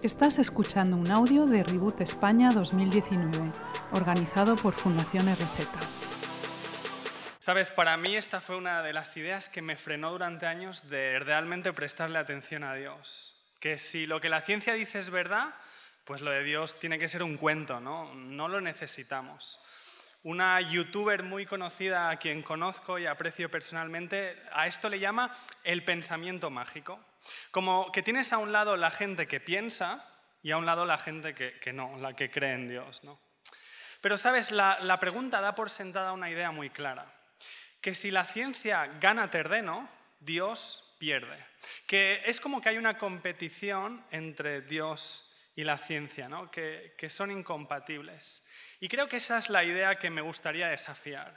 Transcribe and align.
Estás 0.00 0.38
escuchando 0.38 0.96
un 0.96 1.10
audio 1.10 1.44
de 1.44 1.64
Reboot 1.64 2.02
España 2.02 2.52
2019, 2.52 3.50
organizado 3.90 4.54
por 4.54 4.72
Fundación 4.72 5.26
RZ. 5.26 5.66
Sabes, 7.40 7.72
para 7.72 7.96
mí 7.96 8.14
esta 8.14 8.40
fue 8.40 8.54
una 8.54 8.80
de 8.84 8.92
las 8.92 9.16
ideas 9.16 9.48
que 9.48 9.60
me 9.60 9.74
frenó 9.74 10.12
durante 10.12 10.46
años 10.46 10.88
de 10.88 11.18
realmente 11.18 11.72
prestarle 11.72 12.20
atención 12.20 12.62
a 12.62 12.74
Dios. 12.74 13.34
Que 13.58 13.76
si 13.76 14.06
lo 14.06 14.20
que 14.20 14.28
la 14.28 14.40
ciencia 14.40 14.74
dice 14.74 15.00
es 15.00 15.10
verdad, 15.10 15.52
pues 16.04 16.20
lo 16.20 16.30
de 16.30 16.44
Dios 16.44 16.78
tiene 16.78 17.00
que 17.00 17.08
ser 17.08 17.24
un 17.24 17.36
cuento, 17.36 17.80
¿no? 17.80 18.14
No 18.14 18.46
lo 18.46 18.60
necesitamos. 18.60 19.58
Una 20.22 20.60
youtuber 20.60 21.22
muy 21.22 21.46
conocida 21.46 22.10
a 22.10 22.16
quien 22.16 22.42
conozco 22.42 22.98
y 22.98 23.06
aprecio 23.06 23.50
personalmente, 23.50 24.36
a 24.52 24.66
esto 24.66 24.88
le 24.88 24.98
llama 24.98 25.36
el 25.62 25.84
pensamiento 25.84 26.50
mágico. 26.50 26.98
Como 27.50 27.92
que 27.92 28.02
tienes 28.02 28.32
a 28.32 28.38
un 28.38 28.52
lado 28.52 28.76
la 28.76 28.90
gente 28.90 29.28
que 29.28 29.40
piensa 29.40 30.04
y 30.42 30.50
a 30.50 30.56
un 30.56 30.66
lado 30.66 30.84
la 30.84 30.98
gente 30.98 31.34
que, 31.34 31.72
no, 31.72 31.98
la 31.98 32.14
que 32.14 32.30
cree 32.30 32.54
en 32.54 32.68
Dios. 32.68 33.04
¿no? 33.04 33.18
Pero 34.00 34.18
sabes, 34.18 34.50
la, 34.50 34.78
la 34.80 34.98
pregunta 34.98 35.40
da 35.40 35.54
por 35.54 35.70
sentada 35.70 36.12
una 36.12 36.30
idea 36.30 36.50
muy 36.50 36.70
clara, 36.70 37.06
que 37.80 37.94
si 37.94 38.10
la 38.10 38.24
ciencia 38.24 38.86
gana 39.00 39.30
terreno, 39.30 39.88
Dios 40.20 40.94
pierde. 40.98 41.44
Que 41.86 42.22
es 42.26 42.40
como 42.40 42.60
que 42.60 42.70
hay 42.70 42.78
una 42.78 42.98
competición 42.98 44.04
entre 44.10 44.62
Dios 44.62 45.27
y 45.58 45.64
la 45.64 45.76
ciencia, 45.76 46.28
¿no? 46.28 46.52
que, 46.52 46.94
que 46.96 47.10
son 47.10 47.32
incompatibles. 47.32 48.46
Y 48.78 48.88
creo 48.88 49.08
que 49.08 49.16
esa 49.16 49.38
es 49.38 49.50
la 49.50 49.64
idea 49.64 49.96
que 49.96 50.08
me 50.08 50.20
gustaría 50.20 50.68
desafiar. 50.68 51.36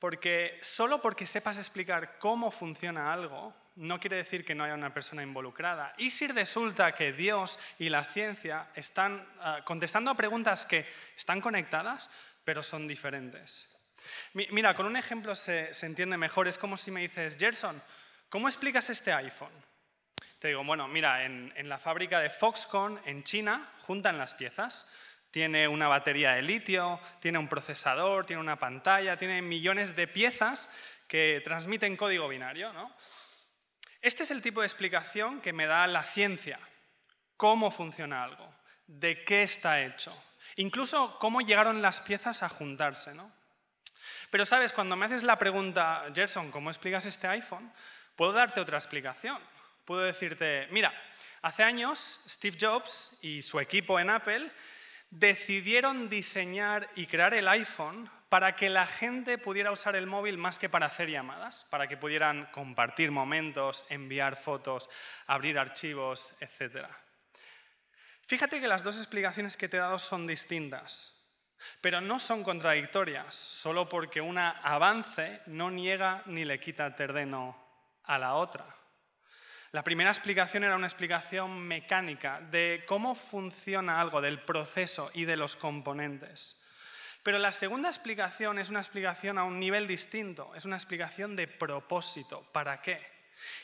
Porque 0.00 0.58
solo 0.60 1.00
porque 1.00 1.24
sepas 1.24 1.56
explicar 1.56 2.18
cómo 2.18 2.50
funciona 2.50 3.12
algo, 3.12 3.54
no 3.76 4.00
quiere 4.00 4.16
decir 4.16 4.44
que 4.44 4.56
no 4.56 4.64
haya 4.64 4.74
una 4.74 4.92
persona 4.92 5.22
involucrada. 5.22 5.94
Y 5.98 6.10
si 6.10 6.26
resulta 6.26 6.90
que 6.90 7.12
Dios 7.12 7.60
y 7.78 7.90
la 7.90 8.02
ciencia 8.02 8.72
están 8.74 9.24
ah, 9.38 9.60
contestando 9.64 10.10
a 10.10 10.16
preguntas 10.16 10.66
que 10.66 10.84
están 11.16 11.40
conectadas, 11.40 12.10
pero 12.44 12.64
son 12.64 12.88
diferentes. 12.88 13.72
mira, 14.32 14.74
con 14.74 14.86
un 14.86 14.96
ejemplo 14.96 15.36
se, 15.36 15.70
entiende 15.82 16.16
mejor. 16.16 16.48
Es 16.48 16.58
como 16.58 16.76
si 16.76 16.90
me 16.90 17.02
dices, 17.02 17.36
Gerson, 17.38 17.80
¿cómo 18.30 18.48
explicas 18.48 18.90
este 18.90 19.12
iPhone? 19.12 19.67
Te 20.38 20.48
digo, 20.48 20.62
bueno, 20.62 20.86
mira, 20.86 21.24
en, 21.24 21.68
la 21.68 21.78
fábrica 21.78 22.20
de 22.20 22.30
Foxconn, 22.30 23.00
en 23.04 23.24
China, 23.24 23.72
juntan 23.80 24.18
las 24.18 24.34
piezas. 24.34 24.88
Tiene 25.32 25.66
una 25.66 25.88
batería 25.88 26.32
de 26.32 26.42
litio, 26.42 27.00
tiene 27.20 27.38
un 27.38 27.48
procesador, 27.48 28.24
tiene 28.24 28.40
una 28.40 28.58
pantalla, 28.58 29.16
tiene 29.16 29.42
millones 29.42 29.96
de 29.96 30.06
piezas 30.06 30.72
que 31.08 31.42
transmiten 31.44 31.96
código 31.96 32.28
binario. 32.28 32.72
¿no? 32.72 32.94
Este 34.00 34.22
es 34.22 34.30
el 34.30 34.40
tipo 34.40 34.60
de 34.60 34.68
explicación 34.68 35.40
que 35.40 35.52
me 35.52 35.66
da 35.66 35.86
la 35.88 36.04
ciencia. 36.04 36.60
Cómo 37.36 37.70
funciona 37.72 38.22
algo, 38.22 38.54
de 38.86 39.24
qué 39.24 39.42
está 39.42 39.82
hecho, 39.82 40.16
incluso 40.56 41.18
cómo 41.18 41.40
llegaron 41.40 41.82
las 41.82 42.00
piezas 42.00 42.42
a 42.42 42.48
juntarse. 42.48 43.12
¿no? 43.14 43.32
Pero 44.30 44.46
sabes, 44.46 44.72
cuando 44.72 44.96
me 44.96 45.06
haces 45.06 45.24
la 45.24 45.38
pregunta, 45.38 46.04
Gerson, 46.14 46.50
¿cómo 46.52 46.70
explicas 46.70 47.06
este 47.06 47.26
iPhone? 47.26 47.72
Puedo 48.16 48.32
darte 48.32 48.60
otra 48.60 48.78
explicación. 48.78 49.38
Puedo 49.88 50.02
decirte, 50.02 50.68
mira, 50.70 50.92
hace 51.40 51.62
años 51.62 52.20
Steve 52.28 52.58
Jobs 52.60 53.16
y 53.22 53.40
su 53.40 53.58
equipo 53.58 53.98
en 53.98 54.10
Apple 54.10 54.52
decidieron 55.08 56.10
diseñar 56.10 56.90
y 56.94 57.06
crear 57.06 57.32
el 57.32 57.48
iPhone 57.48 58.10
para 58.28 58.54
que 58.54 58.68
la 58.68 58.86
gente 58.86 59.38
pudiera 59.38 59.72
usar 59.72 59.96
el 59.96 60.06
móvil 60.06 60.36
más 60.36 60.58
que 60.58 60.68
para 60.68 60.84
hacer 60.84 61.08
llamadas, 61.08 61.64
para 61.70 61.88
que 61.88 61.96
pudieran 61.96 62.50
compartir 62.52 63.10
momentos, 63.10 63.86
enviar 63.88 64.36
fotos, 64.36 64.90
abrir 65.26 65.58
archivos, 65.58 66.34
etc. 66.40 66.86
Fíjate 68.26 68.60
que 68.60 68.68
las 68.68 68.84
dos 68.84 68.98
explicaciones 68.98 69.56
que 69.56 69.70
te 69.70 69.78
he 69.78 69.80
dado 69.80 69.98
son 69.98 70.26
distintas, 70.26 71.16
pero 71.80 72.02
no 72.02 72.20
son 72.20 72.44
contradictorias, 72.44 73.34
solo 73.34 73.88
porque 73.88 74.20
una 74.20 74.50
avance 74.50 75.40
no 75.46 75.70
niega 75.70 76.24
ni 76.26 76.44
le 76.44 76.60
quita 76.60 76.94
terreno 76.94 77.56
a 78.04 78.18
la 78.18 78.34
otra. 78.34 78.77
La 79.72 79.84
primera 79.84 80.10
explicación 80.10 80.64
era 80.64 80.76
una 80.76 80.86
explicación 80.86 81.58
mecánica 81.60 82.40
de 82.40 82.84
cómo 82.86 83.14
funciona 83.14 84.00
algo, 84.00 84.20
del 84.22 84.40
proceso 84.40 85.10
y 85.12 85.26
de 85.26 85.36
los 85.36 85.56
componentes. 85.56 86.64
Pero 87.22 87.38
la 87.38 87.52
segunda 87.52 87.90
explicación 87.90 88.58
es 88.58 88.70
una 88.70 88.80
explicación 88.80 89.36
a 89.36 89.44
un 89.44 89.60
nivel 89.60 89.86
distinto, 89.86 90.54
es 90.54 90.64
una 90.64 90.76
explicación 90.76 91.36
de 91.36 91.48
propósito, 91.48 92.48
¿para 92.52 92.80
qué? 92.80 93.06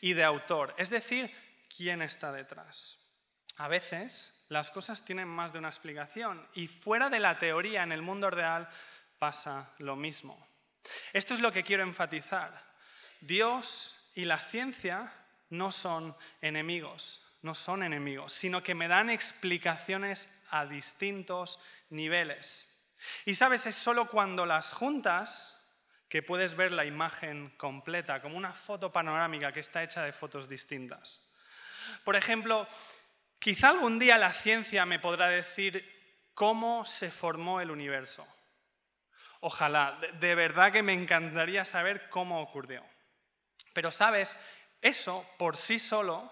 Y 0.00 0.14
de 0.14 0.24
autor, 0.24 0.74
es 0.78 0.88
decir, 0.88 1.30
quién 1.76 2.00
está 2.00 2.32
detrás. 2.32 2.98
A 3.56 3.68
veces 3.68 4.42
las 4.48 4.70
cosas 4.70 5.04
tienen 5.04 5.28
más 5.28 5.52
de 5.52 5.58
una 5.58 5.68
explicación 5.68 6.48
y 6.54 6.66
fuera 6.66 7.10
de 7.10 7.20
la 7.20 7.38
teoría 7.38 7.82
en 7.82 7.92
el 7.92 8.00
mundo 8.00 8.30
real 8.30 8.70
pasa 9.18 9.74
lo 9.78 9.96
mismo. 9.96 10.48
Esto 11.12 11.34
es 11.34 11.40
lo 11.40 11.52
que 11.52 11.62
quiero 11.62 11.82
enfatizar. 11.82 12.64
Dios 13.20 13.94
y 14.14 14.24
la 14.24 14.38
ciencia 14.38 15.12
no 15.50 15.70
son 15.70 16.16
enemigos, 16.40 17.24
no 17.42 17.54
son 17.54 17.82
enemigos, 17.82 18.32
sino 18.32 18.62
que 18.62 18.74
me 18.74 18.88
dan 18.88 19.10
explicaciones 19.10 20.28
a 20.50 20.66
distintos 20.66 21.58
niveles. 21.90 22.66
Y 23.24 23.34
sabes, 23.34 23.66
es 23.66 23.76
solo 23.76 24.08
cuando 24.08 24.46
las 24.46 24.72
juntas 24.72 25.56
que 26.08 26.22
puedes 26.22 26.56
ver 26.56 26.72
la 26.72 26.84
imagen 26.84 27.50
completa, 27.56 28.20
como 28.20 28.36
una 28.36 28.52
foto 28.52 28.90
panorámica 28.92 29.52
que 29.52 29.60
está 29.60 29.82
hecha 29.82 30.02
de 30.02 30.12
fotos 30.12 30.48
distintas. 30.48 31.24
Por 32.04 32.16
ejemplo, 32.16 32.66
quizá 33.38 33.68
algún 33.68 33.98
día 33.98 34.18
la 34.18 34.32
ciencia 34.32 34.84
me 34.84 34.98
podrá 34.98 35.28
decir 35.28 35.88
cómo 36.34 36.84
se 36.84 37.10
formó 37.10 37.60
el 37.60 37.70
universo. 37.70 38.26
Ojalá, 39.40 39.98
de 40.20 40.34
verdad 40.34 40.72
que 40.72 40.82
me 40.82 40.92
encantaría 40.92 41.64
saber 41.64 42.10
cómo 42.10 42.42
ocurrió. 42.42 42.84
Pero 43.72 43.90
sabes, 43.90 44.36
eso 44.80 45.26
por 45.38 45.56
sí 45.56 45.78
solo 45.78 46.30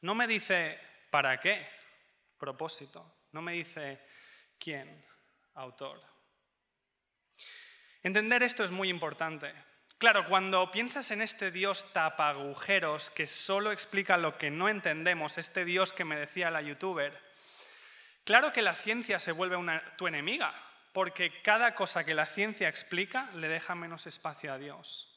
no 0.00 0.14
me 0.14 0.26
dice 0.26 0.78
para 1.10 1.40
qué, 1.40 1.66
propósito, 2.38 3.26
no 3.32 3.42
me 3.42 3.52
dice 3.52 4.00
quién 4.58 5.04
autor. 5.54 6.00
Entender 8.02 8.42
esto 8.42 8.64
es 8.64 8.70
muy 8.70 8.90
importante. 8.90 9.54
Claro, 9.96 10.28
cuando 10.28 10.70
piensas 10.70 11.10
en 11.10 11.22
este 11.22 11.50
Dios 11.50 11.90
tapagujeros 11.92 13.10
que 13.10 13.26
solo 13.26 13.72
explica 13.72 14.18
lo 14.18 14.36
que 14.36 14.50
no 14.50 14.68
entendemos, 14.68 15.38
este 15.38 15.64
Dios 15.64 15.92
que 15.92 16.04
me 16.04 16.16
decía 16.16 16.50
la 16.50 16.60
youtuber, 16.60 17.18
claro 18.24 18.52
que 18.52 18.60
la 18.60 18.74
ciencia 18.74 19.18
se 19.20 19.32
vuelve 19.32 19.56
tu 19.96 20.06
enemiga, 20.06 20.52
porque 20.92 21.40
cada 21.42 21.74
cosa 21.74 22.04
que 22.04 22.14
la 22.14 22.26
ciencia 22.26 22.68
explica 22.68 23.30
le 23.34 23.48
deja 23.48 23.74
menos 23.74 24.06
espacio 24.06 24.52
a 24.52 24.58
Dios. 24.58 25.13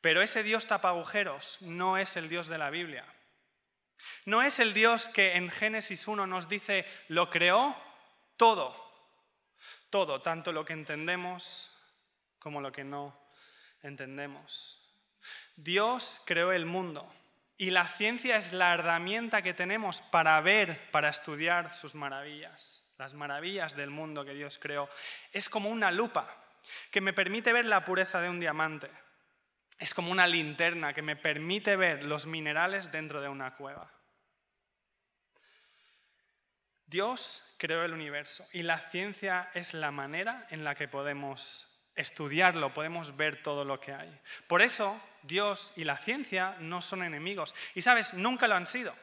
Pero 0.00 0.22
ese 0.22 0.42
Dios 0.42 0.66
tapagujeros 0.66 1.60
no 1.62 1.98
es 1.98 2.16
el 2.16 2.28
Dios 2.28 2.48
de 2.48 2.58
la 2.58 2.70
Biblia. 2.70 3.04
No 4.24 4.42
es 4.42 4.60
el 4.60 4.72
Dios 4.72 5.08
que 5.08 5.36
en 5.36 5.50
Génesis 5.50 6.08
1 6.08 6.26
nos 6.26 6.48
dice, 6.48 6.86
lo 7.08 7.30
creó 7.30 7.76
todo, 8.36 8.74
todo, 9.90 10.22
tanto 10.22 10.52
lo 10.52 10.64
que 10.64 10.72
entendemos 10.72 11.70
como 12.38 12.60
lo 12.60 12.72
que 12.72 12.84
no 12.84 13.18
entendemos. 13.82 14.78
Dios 15.56 16.22
creó 16.24 16.52
el 16.52 16.64
mundo 16.64 17.12
y 17.58 17.70
la 17.70 17.86
ciencia 17.86 18.36
es 18.36 18.54
la 18.54 18.72
herramienta 18.72 19.42
que 19.42 19.52
tenemos 19.52 20.00
para 20.00 20.40
ver, 20.40 20.90
para 20.90 21.10
estudiar 21.10 21.74
sus 21.74 21.94
maravillas, 21.94 22.90
las 22.96 23.12
maravillas 23.12 23.76
del 23.76 23.90
mundo 23.90 24.24
que 24.24 24.32
Dios 24.32 24.58
creó. 24.58 24.88
Es 25.32 25.50
como 25.50 25.68
una 25.68 25.90
lupa 25.90 26.34
que 26.90 27.02
me 27.02 27.12
permite 27.12 27.52
ver 27.52 27.66
la 27.66 27.84
pureza 27.84 28.20
de 28.20 28.30
un 28.30 28.40
diamante. 28.40 28.90
Es 29.80 29.94
como 29.94 30.12
una 30.12 30.26
linterna 30.26 30.92
que 30.92 31.00
me 31.00 31.16
permite 31.16 31.74
ver 31.74 32.04
los 32.04 32.26
minerales 32.26 32.92
dentro 32.92 33.22
de 33.22 33.28
una 33.28 33.56
cueva. 33.56 33.90
Dios 36.84 37.42
creó 37.56 37.84
el 37.84 37.94
universo 37.94 38.46
y 38.52 38.62
la 38.62 38.78
ciencia 38.90 39.50
es 39.54 39.72
la 39.72 39.90
manera 39.90 40.46
en 40.50 40.64
la 40.64 40.74
que 40.74 40.86
podemos 40.86 41.82
estudiarlo, 41.94 42.74
podemos 42.74 43.16
ver 43.16 43.42
todo 43.42 43.64
lo 43.64 43.80
que 43.80 43.94
hay. 43.94 44.20
Por 44.48 44.60
eso 44.60 45.00
Dios 45.22 45.72
y 45.76 45.84
la 45.84 45.96
ciencia 45.96 46.56
no 46.60 46.82
son 46.82 47.02
enemigos. 47.02 47.54
Y 47.74 47.80
sabes, 47.80 48.12
nunca 48.12 48.48
lo 48.48 48.56
han 48.56 48.66
sido. 48.66 48.94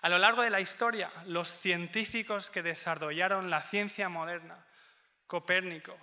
A 0.00 0.08
lo 0.08 0.16
largo 0.16 0.40
de 0.40 0.50
la 0.50 0.60
historia, 0.60 1.12
los 1.26 1.54
científicos 1.60 2.48
que 2.48 2.62
desarrollaron 2.62 3.50
la 3.50 3.60
ciencia 3.60 4.08
moderna, 4.08 4.64
Copérnico, 5.26 5.94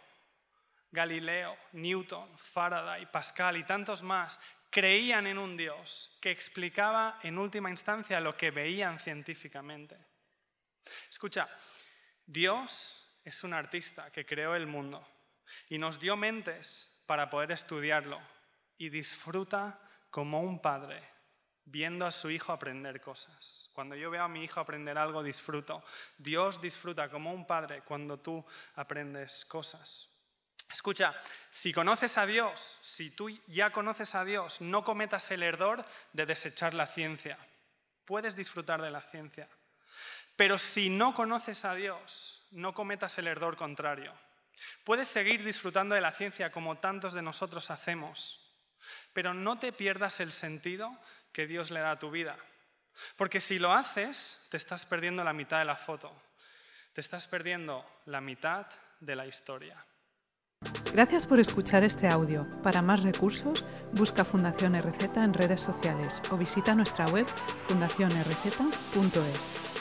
Galileo, 0.96 1.56
Newton, 1.74 2.36
Faraday, 2.38 3.06
Pascal 3.06 3.58
y 3.58 3.64
tantos 3.64 4.02
más, 4.02 4.40
creían 4.72 5.28
en 5.28 5.38
un 5.38 5.56
Dios 5.56 6.18
que 6.20 6.32
explicaba 6.32 7.20
en 7.22 7.38
última 7.38 7.70
instancia 7.70 8.20
lo 8.20 8.36
que 8.36 8.50
veían 8.50 8.98
científicamente. 9.00 9.98
Escucha, 11.10 11.48
Dios 12.26 13.08
es 13.24 13.44
un 13.44 13.54
artista 13.54 14.12
que 14.12 14.26
creó 14.26 14.56
el 14.56 14.68
mundo 14.68 15.08
y 15.70 15.78
nos 15.78 16.00
dio 16.00 16.18
mentes 16.18 17.04
para 17.06 17.30
poder 17.30 17.52
estudiarlo 17.52 18.20
y 18.78 18.90
disfruta 18.90 19.80
como 20.10 20.42
un 20.42 20.62
padre 20.62 21.02
viendo 21.66 22.06
a 22.06 22.12
su 22.12 22.30
hijo 22.30 22.54
aprender 22.54 23.02
cosas. 23.02 23.70
Cuando 23.74 23.96
yo 23.96 24.12
veo 24.12 24.24
a 24.24 24.30
mi 24.30 24.44
hijo 24.44 24.60
aprender 24.60 24.98
algo, 24.98 25.24
disfruto. 25.24 25.84
Dios 26.18 26.62
disfruta 26.62 27.10
como 27.10 27.34
un 27.34 27.46
padre 27.48 27.82
cuando 27.82 28.20
tú 28.20 28.46
aprendes 28.76 29.46
cosas. 29.46 30.15
Escucha, 30.75 31.16
si 31.50 31.72
conoces 31.72 32.18
a 32.18 32.25
Dios, 32.25 32.77
si 32.81 33.10
tú 33.10 33.30
ya 33.48 33.69
conoces 33.69 34.13
a 34.13 34.25
Dios, 34.25 34.60
no 34.60 34.83
cometas 34.83 35.31
el 35.31 35.42
error 35.42 35.86
de 36.12 36.25
desechar 36.25 36.74
la 36.74 36.86
ciencia. 36.86 37.38
Puedes 38.04 38.36
disfrutar 38.36 38.81
de 38.81 38.92
la 38.92 39.00
ciencia. 39.00 39.48
Pero 40.36 40.57
si 40.57 40.89
no 40.89 41.16
conoces 41.16 41.63
a 41.63 41.75
Dios, 41.75 42.45
no 42.51 42.74
cometas 42.74 43.18
el 43.18 43.27
error 43.27 43.56
contrario. 43.56 44.13
Puedes 44.83 45.07
seguir 45.07 45.45
disfrutando 45.45 45.95
de 45.95 46.01
la 46.01 46.12
ciencia 46.12 46.51
como 46.51 46.77
tantos 46.77 47.13
de 47.13 47.22
nosotros 47.22 47.72
hacemos, 47.72 48.54
pero 49.13 49.33
no 49.33 49.57
te 49.57 49.72
pierdas 49.72 50.19
el 50.19 50.33
sentido 50.33 50.92
que 51.31 51.48
Dios 51.48 51.72
le 51.72 51.80
da 51.80 51.92
a 51.92 52.00
tu 52.00 52.12
vida. 52.12 52.38
Porque 53.16 53.39
si 53.39 53.60
lo 53.60 53.72
haces, 53.72 54.45
te 54.51 54.57
estás 54.57 54.86
perdiendo 54.86 55.24
la 55.24 55.31
mitad 55.31 55.60
de 55.60 55.66
la 55.66 55.77
foto, 55.77 56.13
te 56.92 57.00
estás 57.00 57.27
perdiendo 57.27 57.89
la 58.07 58.19
mitad 58.19 58.68
de 59.00 59.16
la 59.16 59.25
historia. 59.25 59.81
Gracias 60.96 61.28
por 61.28 61.42
escuchar 61.42 61.84
este 61.84 62.08
audio. 62.08 62.48
Para 62.64 62.82
más 62.82 63.04
recursos, 63.04 63.66
busca 63.92 64.24
Fundación 64.24 64.82
RZ 64.82 65.18
en 65.18 65.34
redes 65.34 65.60
sociales 65.60 66.22
o 66.32 66.38
visita 66.38 66.74
nuestra 66.74 67.06
web 67.08 67.26
fundacionrz.es. 67.68 69.75